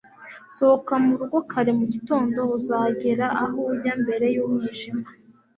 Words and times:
Sohoka 0.55 0.93
mu 1.05 1.13
rugo 1.19 1.37
kare 1.51 1.71
mu 1.79 1.85
gitondo 1.93 2.39
uzagera 2.57 3.25
aho 3.43 3.57
ujya 3.73 3.93
mbere 4.01 4.25
yumwijima 4.35 5.07